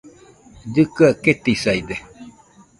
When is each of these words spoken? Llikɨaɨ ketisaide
Llikɨaɨ 0.71 1.13
ketisaide 1.23 1.95